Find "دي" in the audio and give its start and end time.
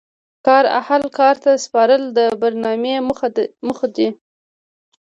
3.95-4.09